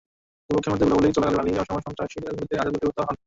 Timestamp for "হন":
3.07-3.17